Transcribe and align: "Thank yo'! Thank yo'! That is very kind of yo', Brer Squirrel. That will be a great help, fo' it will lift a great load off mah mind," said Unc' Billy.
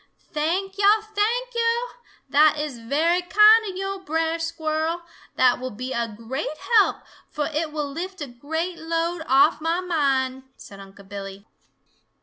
"Thank 0.33 0.79
yo'! 0.79 1.01
Thank 1.13 1.53
yo'! 1.53 1.89
That 2.27 2.57
is 2.57 2.79
very 2.79 3.21
kind 3.21 3.65
of 3.69 3.75
yo', 3.77 3.99
Brer 3.99 4.39
Squirrel. 4.39 5.03
That 5.35 5.59
will 5.59 5.69
be 5.69 5.93
a 5.93 6.07
great 6.17 6.57
help, 6.79 7.03
fo' 7.29 7.43
it 7.43 7.71
will 7.71 7.91
lift 7.91 8.19
a 8.19 8.25
great 8.25 8.79
load 8.79 9.21
off 9.27 9.61
mah 9.61 9.79
mind," 9.81 10.41
said 10.57 10.79
Unc' 10.79 11.07
Billy. 11.07 11.45